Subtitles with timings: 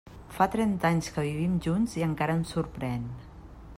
[0.35, 3.05] Fa trenta anys que vivim junts i encara em sorprèn.